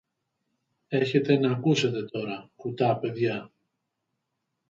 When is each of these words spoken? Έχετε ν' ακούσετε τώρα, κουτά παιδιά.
Έχετε 0.87 1.37
ν' 1.37 1.45
ακούσετε 1.45 2.03
τώρα, 2.05 2.49
κουτά 2.55 2.97
παιδιά. 2.99 3.51